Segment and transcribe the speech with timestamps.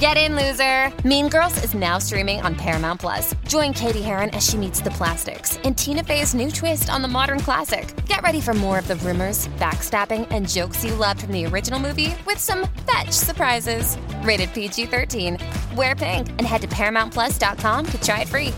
[0.00, 0.90] Get in, loser!
[1.06, 3.34] Mean Girls is now streaming on Paramount Plus.
[3.46, 7.06] Join Katie Heron as she meets the plastics in Tina Fey's new twist on the
[7.08, 7.94] modern classic.
[8.06, 11.78] Get ready for more of the rumors, backstabbing, and jokes you loved from the original
[11.78, 13.98] movie with some fetch surprises.
[14.22, 15.36] Rated PG 13.
[15.76, 18.54] Wear pink and head to ParamountPlus.com to try it free.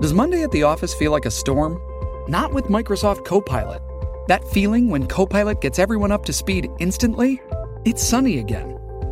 [0.00, 1.78] Does Monday at the office feel like a storm?
[2.26, 3.82] Not with Microsoft Copilot.
[4.28, 7.42] That feeling when Copilot gets everyone up to speed instantly?
[7.84, 8.73] It's sunny again.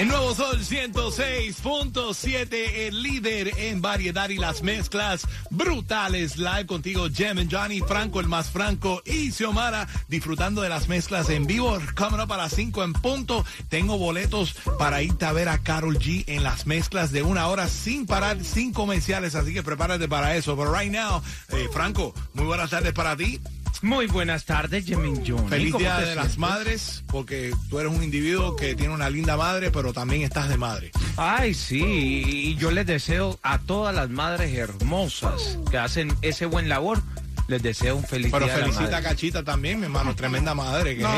[0.00, 2.54] El nuevo Sol 106.7,
[2.86, 6.38] el líder en variedad y las mezclas brutales.
[6.38, 11.28] Live contigo, Jem and Johnny, Franco, el más Franco y Xiomara, disfrutando de las mezclas
[11.28, 11.78] en vivo.
[11.98, 13.44] Coming up a las 5 en punto.
[13.68, 17.68] Tengo boletos para irte a ver a Carol G en las mezclas de una hora
[17.68, 19.34] sin parar, sin comerciales.
[19.34, 20.56] Así que prepárate para eso.
[20.56, 21.20] Pero right now,
[21.50, 23.38] eh, Franco, muy buenas tardes para ti.
[23.82, 25.48] Muy buenas tardes, Jemin Johnny.
[25.48, 26.36] Feliz ¿Cómo Día de las?
[26.36, 30.58] Madres, porque tú eres un individuo que tiene una linda madre, pero también estás de
[30.58, 30.90] madre.
[31.16, 31.82] Ay, sí,
[32.26, 37.02] y yo les deseo a todas las madres hermosas que hacen ese buen labor,
[37.48, 39.08] les deseo un feliz Pero día de la felicita a madre.
[39.08, 41.12] Cachita también, mi hermano, tremenda madre que No,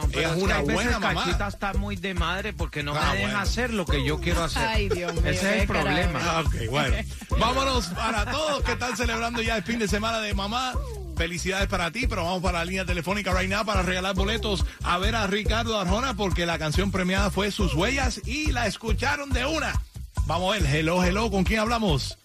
[0.00, 0.08] es ella.
[0.10, 1.24] pero Ella es que una veces buena mamá.
[1.24, 3.38] Cachita está muy de madre porque no Ah, me deja bueno.
[3.40, 4.62] hacer lo que yo quiero hacer.
[4.66, 6.18] Ay, Dios mío, Ese es el problema.
[6.22, 6.96] Ah, Ok, bueno.
[7.38, 10.72] Vámonos para todos que están celebrando ya el fin de semana de mamá.
[11.16, 14.98] Felicidades para ti, pero vamos para la línea telefónica right now para regalar boletos a
[14.98, 19.46] ver a Ricardo Arjona porque la canción premiada fue Sus Huellas y la escucharon de
[19.46, 19.72] una.
[20.26, 22.18] Vamos a ver, hello, hello, ¿con quién hablamos?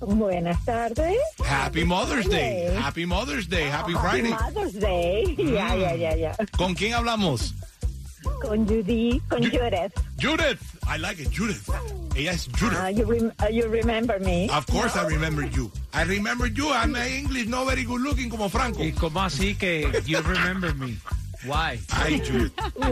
[0.00, 1.18] Buenas tardes.
[1.46, 2.74] Happy Mother's Day.
[2.82, 4.30] Happy Mother's Day, Happy Happy Friday.
[4.30, 5.36] Mother's Day.
[5.52, 6.36] Ya, ya, ya, ya.
[6.56, 7.54] ¿Con quién hablamos?
[8.40, 9.92] Con Judy, con Ju- Judith.
[10.18, 11.68] Judith, I like it, Judith.
[12.16, 12.78] Ella es Judith.
[12.78, 14.48] Uh, you, rem- uh, you remember me?
[14.50, 15.70] Of course I remember you.
[15.92, 16.72] I remember you.
[16.72, 18.82] I'm English, no very good looking como Franco.
[18.82, 20.96] ¿Y cómo así que you remember me?
[21.46, 21.78] Why?
[21.92, 22.52] Ay, Judith.
[22.76, 22.88] Uh,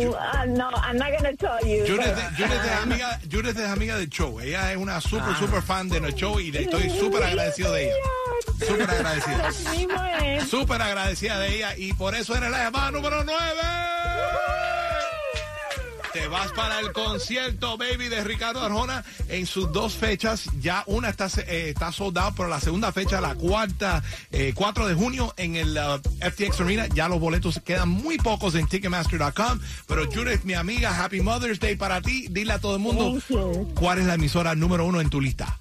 [0.47, 1.85] no, I'm not going to tell you.
[1.87, 4.39] Judith, but- Judith es amiga, Judith es amiga del show.
[4.41, 7.87] Ella es una super, super fan de nuestro show y le estoy súper agradecido de
[7.87, 7.95] ella.
[8.67, 8.91] Súper
[10.25, 10.49] es.
[10.49, 13.39] Súper agradecida de ella y por eso eres la llamada número 9.
[16.13, 20.49] Te vas para el concierto, baby, de Ricardo Arjona en sus dos fechas.
[20.61, 24.03] Ya una está, eh, está soldada, pero la segunda fecha, la cuarta,
[24.33, 26.87] eh, 4 de junio en el uh, FTX Arena.
[26.89, 29.61] Ya los boletos quedan muy pocos en Ticketmaster.com.
[29.87, 32.27] Pero Judith, mi amiga, Happy Mother's Day para ti.
[32.31, 33.21] Dile a todo el mundo
[33.75, 35.59] cuál es la emisora número uno en tu lista.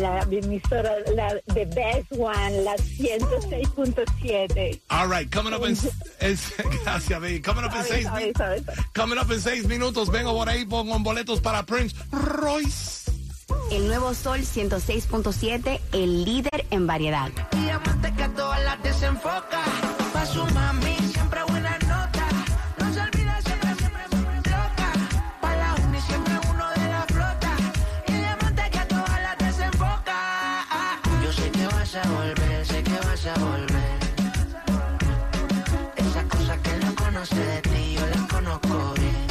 [0.00, 4.80] La emisora, la the best one, la 106.7.
[4.90, 5.76] All right, coming up in,
[6.20, 6.52] es-
[6.84, 7.40] gracias, baby.
[7.40, 10.10] Coming up in Sorry, seis, sorry, sorry, coming up in seis minutos.
[10.10, 12.98] Vengo por ahí, pongo boletos para Prince Royce.
[13.72, 17.30] El nuevo Sol 106.7, el líder en variedad.
[17.52, 19.62] Diamante que a todas las desenfoca.
[33.26, 33.98] A volver.
[35.96, 39.26] Esas cosas que no conoce de ti, yo las conozco bien.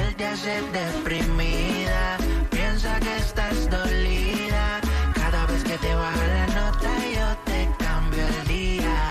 [0.00, 2.16] Él te hace deprimida,
[2.50, 4.80] piensa que estás dolida.
[5.14, 9.10] Cada vez que te baja la nota, yo te cambio el día.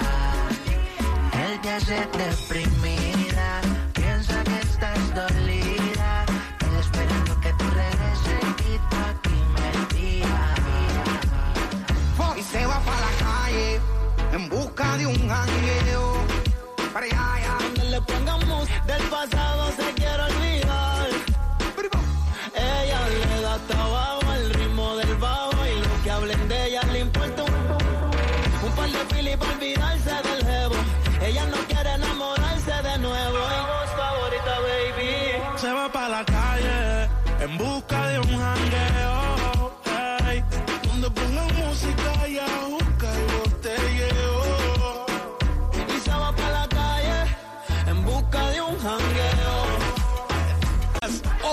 [1.46, 2.79] Él te hace deprimida,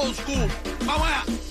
[0.06, 0.48] old school.
[0.84, 1.45] Vamos allá.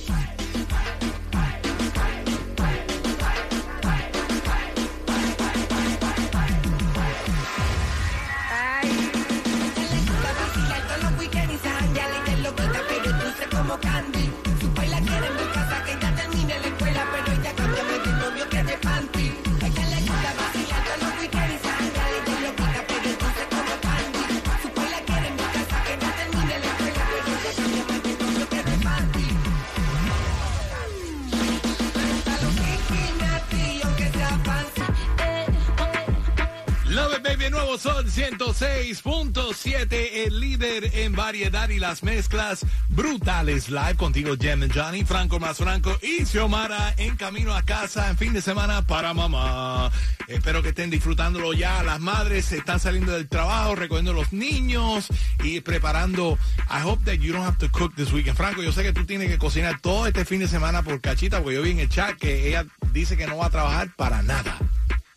[37.65, 39.87] Nuevo Sol 106.7,
[40.27, 43.69] el líder en variedad y las mezclas brutales.
[43.69, 48.17] Live contigo, Jem and Johnny, Franco más Franco y Xiomara en camino a casa en
[48.17, 49.91] fin de semana para mamá.
[50.27, 51.81] Espero que estén disfrutándolo ya.
[51.81, 55.07] Las madres están saliendo del trabajo, recogiendo los niños
[55.43, 56.37] y preparando.
[56.69, 58.37] I hope that you don't have to cook this weekend.
[58.37, 61.41] Franco, yo sé que tú tienes que cocinar todo este fin de semana por cachita,
[61.41, 64.21] porque yo vi en el chat que ella dice que no va a trabajar para
[64.21, 64.59] nada.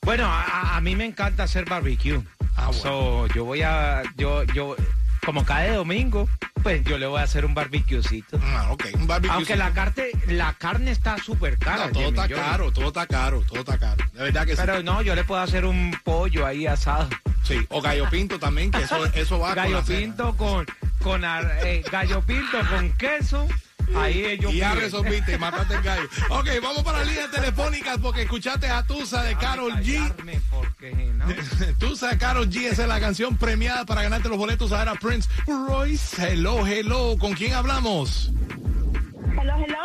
[0.03, 2.23] Bueno, a- mí me encanta hacer barbecue.
[2.59, 2.83] Ah, bueno.
[2.83, 4.77] So, yo voy a, yo, yo,
[5.25, 6.29] como cada domingo,
[6.63, 8.39] pues yo le voy a hacer un barbecuecito.
[8.43, 9.09] Ah, ok, un.
[9.31, 11.87] Aunque la carne, la carne está súper cara.
[11.87, 14.05] No, todo Jimmy, está yo- caro, todo está caro, todo está caro.
[14.13, 14.63] De verdad que sí.
[14.65, 17.09] Pero no, yo le puedo hacer un pollo ahí asado.
[17.45, 19.99] Sí, o gallo pinto también, que eso, eso va con Gallo la cena.
[20.01, 20.67] pinto con,
[21.03, 23.47] con eh, gallo pinto con queso.
[23.97, 26.07] Ahí ellos Y ya resolviste, mataste el gallo.
[26.29, 29.97] Ok, vamos para las líneas telefónicas porque escuchaste a Tusa de Carol G.
[31.19, 31.27] ¿no?
[31.79, 34.95] Tusa Carol G, esa es la canción premiada para ganarte los boletos a ver a
[34.95, 36.33] Prince Royce.
[36.33, 37.17] Hello, hello.
[37.19, 38.31] ¿Con quién hablamos?
[39.41, 39.79] Hello, hello.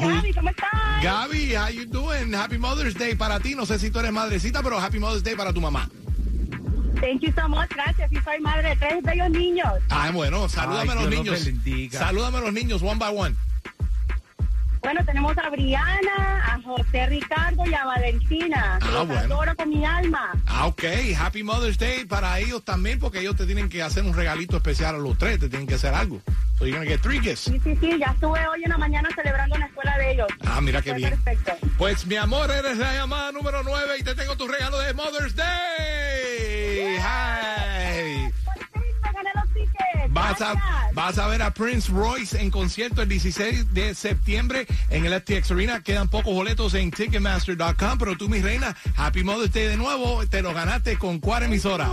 [0.00, 0.70] Gaby, ¿cómo estás?
[1.02, 2.34] Gaby, how you doing?
[2.34, 3.54] Happy Mother's Day para ti.
[3.54, 5.88] No sé si tú eres madrecita, pero Happy Mother's Day para tu mamá.
[7.00, 7.68] Thank you so much.
[7.70, 8.10] Gracias.
[8.10, 9.72] Sí, soy madre de tres bellos niños.
[9.88, 11.92] Ah, bueno, salúdame a Ay, los Dios los niños.
[11.92, 13.36] Salúdame a los niños one by one.
[14.88, 18.78] Bueno, tenemos a Briana, a José Ricardo y a Valentina.
[18.80, 19.34] Ah, los bueno.
[19.34, 20.32] adoro con mi alma.
[20.46, 20.82] Ah, ok.
[21.14, 24.94] Happy Mother's Day para ellos también, porque ellos te tienen que hacer un regalito especial
[24.94, 25.40] a los tres.
[25.40, 26.22] Te tienen que hacer algo.
[26.58, 27.40] So you're gonna get three gifts.
[27.40, 27.98] Sí, sí, sí.
[27.98, 30.28] Ya estuve hoy en la mañana celebrando en la escuela de ellos.
[30.46, 31.10] Ah, mira qué Fue bien.
[31.10, 31.52] Perfecto.
[31.76, 35.36] Pues mi amor, eres la llamada número 9 y te tengo tu regalo de Mother's
[35.36, 36.96] Day.
[36.96, 37.67] Hi.
[40.18, 45.06] Vas a, vas a ver a Prince Royce en concierto el 16 de septiembre en
[45.06, 45.82] el FTX Arena.
[45.82, 50.26] Quedan pocos boletos en Ticketmaster.com, pero tú, mi reina, Happy Mother's Day de nuevo.
[50.26, 51.88] Te lo ganaste con cuál emisora.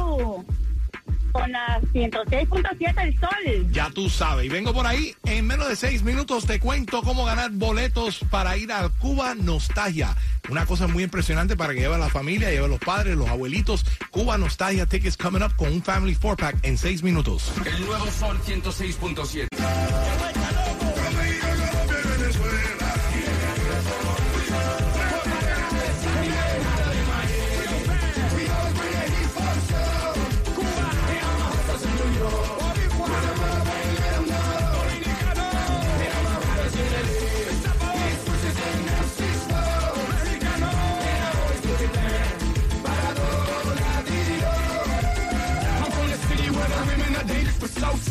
[1.35, 3.67] Con la 106.7 El Sol.
[3.69, 4.45] Ya tú sabes.
[4.45, 5.13] Y vengo por ahí.
[5.25, 10.15] En menos de seis minutos te cuento cómo ganar boletos para ir a Cuba Nostalgia.
[10.49, 13.27] Una cosa muy impresionante para que lleve a la familia, lleve a los padres, los
[13.27, 13.85] abuelitos.
[14.11, 17.51] Cuba Nostalgia Tickets coming up con un Family Four Pack en seis minutos.
[17.65, 19.47] El nuevo Sol 106.7.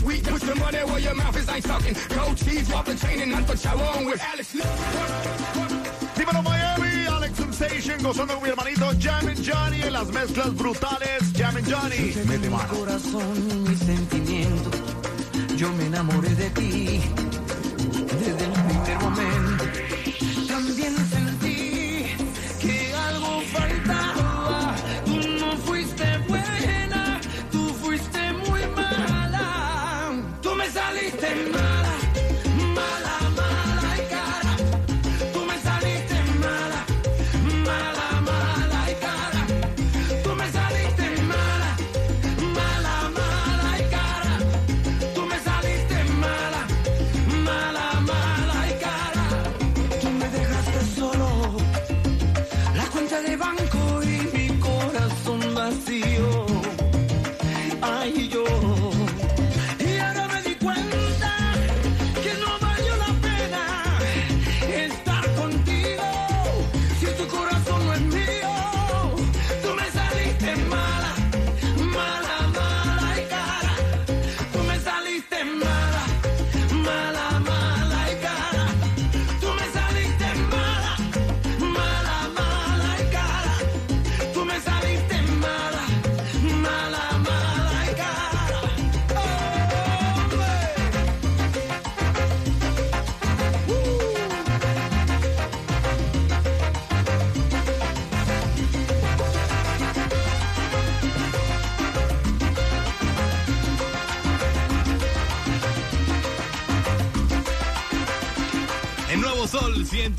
[0.05, 0.25] sweet.
[0.25, 1.97] Put your money where your mouth is, ain't talking.
[2.15, 4.55] Gold cheese, off the chain, and not with Alex.
[6.17, 11.33] Dímelo Miami, Alex Sensation, gozando con mi hermanito Jam and Johnny en las mezclas brutales.
[11.37, 12.69] Jam and Johnny, mete mano.
[12.69, 14.71] corazón, mi sentimiento.
[15.57, 17.01] Yo me enamoré de ti
[18.21, 19.65] desde el primer momento.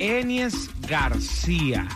[0.00, 1.86] Enies García.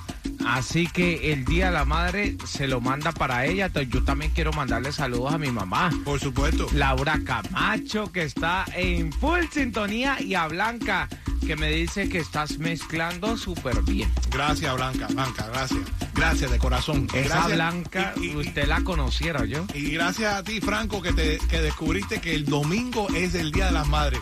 [0.47, 3.67] Así que el Día de la Madre se lo manda para ella.
[3.67, 5.91] Entonces, Yo también quiero mandarle saludos a mi mamá.
[6.05, 6.67] Por supuesto.
[6.73, 11.09] Laura Camacho, que está en full sintonía, y a Blanca,
[11.47, 14.11] que me dice que estás mezclando súper bien.
[14.31, 15.81] Gracias, Blanca, Blanca, gracias.
[16.15, 17.07] Gracias de corazón.
[17.15, 17.55] Esa Gracias.
[17.55, 19.65] Blanca, Y- y- usted la conociera, yo.
[19.75, 23.67] Y gracias a ti, Franco, que, te, que descubriste que el domingo es el Día
[23.67, 24.21] de las Madres.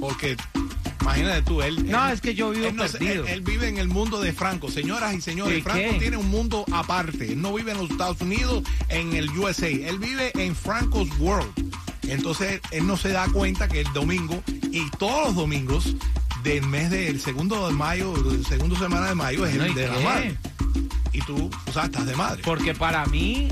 [0.00, 0.36] Porque,
[1.00, 1.88] imagínate tú, él...
[1.90, 3.24] No, él- es que yo vivo él no se- perdido.
[3.26, 4.70] él, él vive en el mundo de Franco.
[4.70, 5.98] Señoras y señores, ¿Y Franco qué?
[5.98, 7.32] tiene un mundo aparte.
[7.32, 9.68] Él no vive en los Estados Unidos, en el USA.
[9.68, 11.50] Él vive en Franco's World.
[12.08, 15.94] Entonces, él no se da cuenta que el domingo y todos los domingos
[16.42, 19.88] del mes del segundo de mayo, del segundo semana de mayo, es el ¿y de
[19.88, 20.36] la madre.
[21.12, 22.42] Y tú, o sea, estás de madre.
[22.44, 23.48] Porque para mí,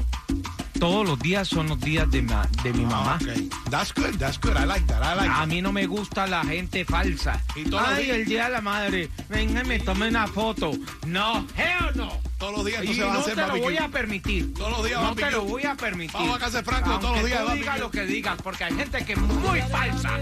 [0.79, 3.19] todos los días son los días de, ma- de mi mamá.
[3.21, 3.49] Ah, okay.
[3.71, 4.57] That's good, that's good.
[4.57, 5.47] I like that, I like A that.
[5.49, 7.41] mí no me gusta la gente falsa.
[7.55, 9.11] Y Ay, el día de la madre.
[9.29, 10.73] Venga, me tome una foto.
[11.07, 12.19] No, hell no.
[12.41, 14.55] Todos los días Y entonces vas a no hacer te lo voy a permitir.
[14.55, 15.31] Todos los días No barbecue.
[15.31, 16.13] te lo voy a permitir.
[16.15, 17.61] Vamos a casa de Franco todos los días tú barbecue.
[17.63, 20.19] digas lo que digas, porque hay gente que es muy falsa.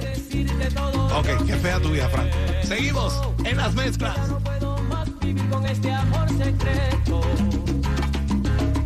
[1.16, 2.36] Ok, qué fea tu vida, Franco.
[2.64, 4.18] Seguimos en las mezclas.
[4.44, 7.20] puedo más vivir con este amor secreto.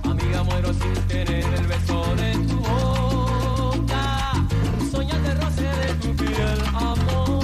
[0.04, 4.32] Amiga, muero sin tener el beso de tu boca.
[4.90, 7.41] Soñar de roce de tu piel, amor.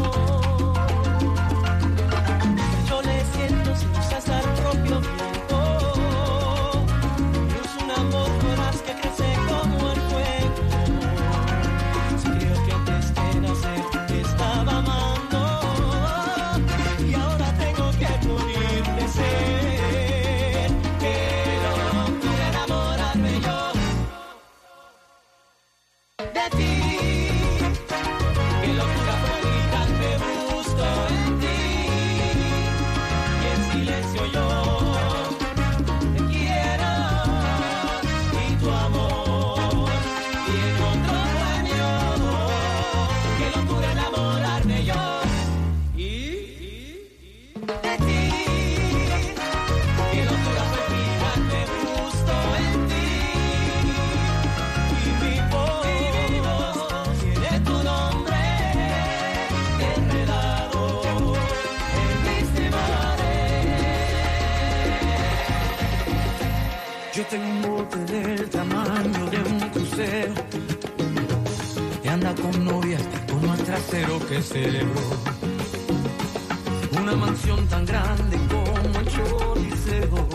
[77.09, 80.29] Una mansión tan grande como el Choliseo,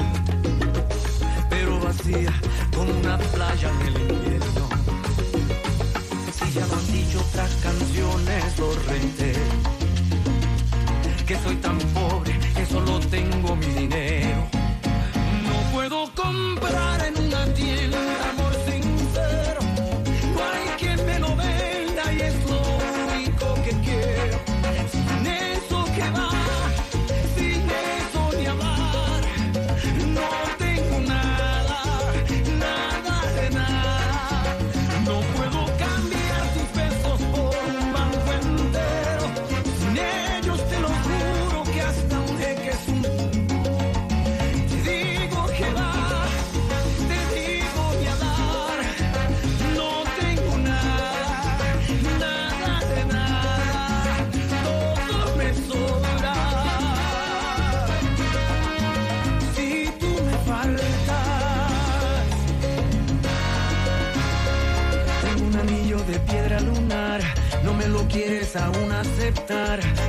[1.48, 2.34] pero vacía
[2.76, 4.70] como una playa en el invierno.
[6.32, 9.40] Si ya lo han dicho otras canciones, lo reitero.
[11.28, 14.63] Que soy tan pobre que solo tengo mi dinero.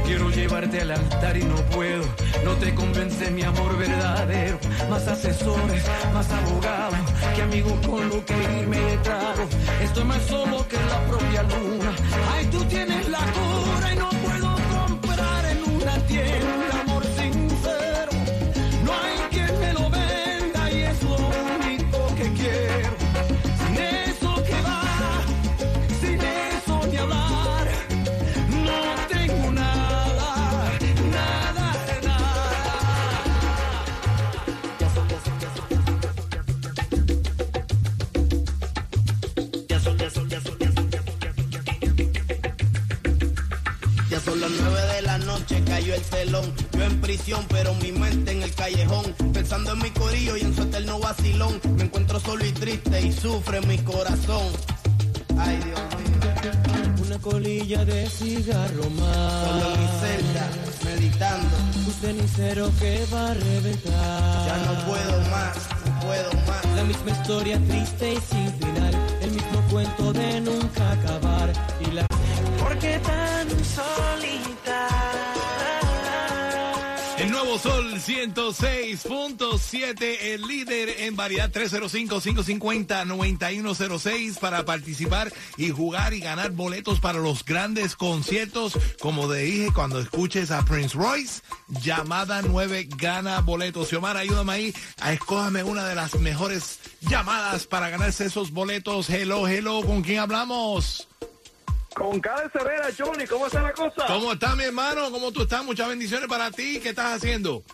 [0.05, 2.05] Quiero llevarte al altar y no puedo.
[2.45, 4.59] No te convence mi amor verdadero.
[4.89, 6.99] Más asesores, más abogados
[7.35, 9.47] que amigos con lo que irme de trago.
[9.83, 11.93] Estoy más solo que la propia luna.
[12.33, 12.94] Ay, tú tienes
[44.25, 46.53] son las nueve de la noche, cayó el telón.
[46.73, 49.05] Yo en prisión, pero mi mente en el callejón.
[49.33, 51.61] Pensando en mi corillo y en su eterno vacilón.
[51.77, 54.47] Me encuentro solo y triste y sufre mi corazón.
[55.39, 57.05] Ay, Dios mío.
[57.07, 59.47] Una colilla de cigarro más.
[59.47, 60.49] Solo en mi celda,
[60.85, 61.57] meditando.
[61.87, 64.47] Un cenicero que va a reventar.
[64.47, 66.77] Ya no puedo más, no puedo más.
[66.77, 68.95] La misma historia triste y sin final.
[69.21, 71.53] El mismo cuento de nunca acabar.
[71.81, 72.07] Y la.
[72.59, 73.24] ¿Por qué tan
[78.07, 87.47] 106.7, el líder en variedad 305-550-9106 para participar y jugar y ganar boletos para los
[87.47, 88.79] grandes conciertos.
[89.01, 93.89] Como te dije, cuando escuches a Prince Royce, llamada 9 gana boletos.
[93.89, 99.09] Xiomara, ayúdame ahí a escójame una de las mejores llamadas para ganarse esos boletos.
[99.09, 101.09] Hello, hello, ¿con quién hablamos?
[101.95, 104.05] Con Cade Cervera, Johnny, ¿cómo está la cosa?
[104.09, 105.11] ¿Cómo está mi hermano?
[105.11, 105.65] ¿Cómo tú estás?
[105.65, 106.81] Muchas bendiciones para ti.
[106.83, 107.65] ¿Qué estás haciendo?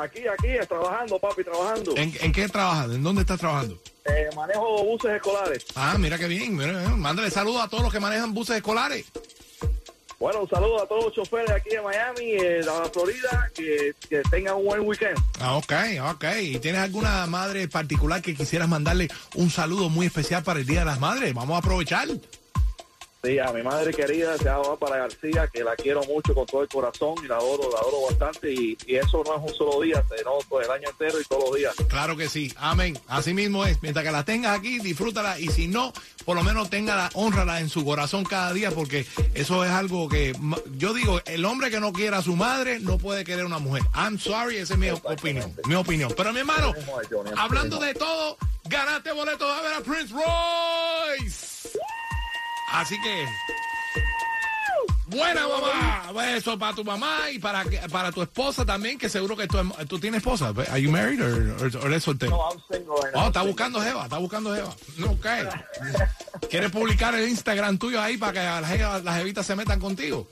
[0.00, 1.96] Aquí, aquí, trabajando, papi, trabajando.
[1.96, 2.90] ¿En, en qué trabajas?
[2.90, 3.78] ¿En dónde estás trabajando?
[4.04, 5.64] Eh, manejo buses escolares.
[5.74, 6.54] Ah, mira qué bien.
[6.54, 9.06] Mira, eh, mándale saludos a todos los que manejan buses escolares.
[10.18, 13.92] Bueno, un saludo a todos los choferes aquí de Miami, eh, de la Florida, que,
[14.08, 15.18] que tengan un buen weekend.
[15.40, 15.72] Ah, ok,
[16.14, 16.24] ok.
[16.40, 20.80] ¿Y tienes alguna madre particular que quisieras mandarle un saludo muy especial para el Día
[20.80, 21.34] de las Madres?
[21.34, 22.08] Vamos a aprovechar.
[23.26, 26.62] Sí, a mi madre querida, se llama para García, que la quiero mucho con todo
[26.62, 28.52] el corazón y la adoro, la adoro bastante.
[28.52, 31.42] Y, y eso no es un solo día, sino todo el año entero y todos
[31.48, 31.74] los días.
[31.88, 32.96] Claro que sí, amén.
[33.08, 33.82] Así mismo es.
[33.82, 35.40] Mientras que la tengas aquí, disfrútala.
[35.40, 35.92] Y si no,
[36.24, 40.32] por lo menos téngala, honrala en su corazón cada día, porque eso es algo que
[40.76, 43.58] yo digo, el hombre que no quiera a su madre no puede querer a una
[43.58, 43.82] mujer.
[43.92, 45.52] I'm sorry, esa es mi opinión.
[45.66, 46.14] Mi opinión.
[46.16, 46.72] Pero mi hermano,
[47.36, 48.36] hablando de todo,
[48.68, 50.85] ganaste boleto a ver a Prince Royce.
[52.72, 53.24] Así que.
[55.08, 59.36] Buena mamá, eso para tu mamá y para que- para tu esposa también, que seguro
[59.36, 59.56] que tú,
[59.88, 60.52] tú tienes esposa.
[60.68, 62.32] Are you married or, or- or eres soltero?
[62.32, 63.22] No, I'm single right now.
[63.24, 64.74] Oh, está buscando Jeva, está buscando Jeva.
[64.96, 65.26] No, ok.
[66.50, 68.38] ¿Quieres publicar el Instagram tuyo ahí para que
[68.78, 70.26] las, las jevitas se metan contigo?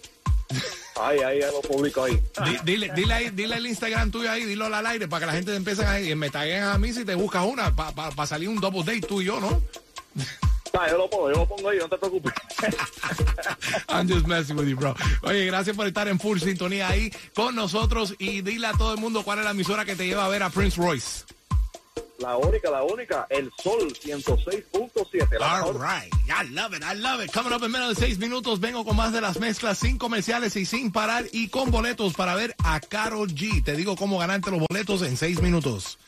[1.01, 2.21] Ahí, ya lo publico ahí.
[2.45, 5.33] Di- Dile, dile, ahí- dile el Instagram tuyo ahí, dilo al aire para que la
[5.35, 8.61] gente empiece a y me taguen a mí si te buscas una para salir un
[8.61, 9.63] double date tú y yo, ¿no?
[10.91, 12.33] Yo lo pongo, yo lo pongo ahí, no te preocupes.
[13.89, 14.95] I'm just messing with you, bro.
[15.23, 19.01] Oye, gracias por estar en full sintonía ahí con nosotros y dile a todo el
[19.01, 21.25] mundo cuál es la emisora que te lleva a ver a Prince Royce.
[22.19, 25.39] La única, la única, el Sol 106.7.
[25.39, 25.81] la All mejor.
[25.83, 26.13] right.
[26.29, 26.83] I love it.
[26.83, 27.33] I love it.
[27.33, 30.55] Coming up en menos de seis minutos vengo con más de las mezclas sin comerciales
[30.57, 33.63] y sin parar y con boletos para ver a Carol G.
[33.65, 35.99] Te digo cómo ganarte los boletos en seis minutos.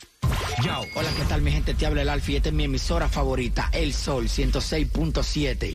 [0.59, 1.75] Hola, ¿qué tal mi gente?
[1.75, 5.65] Te habla el Alfie, esta es mi emisora favorita, El Sol 106.7.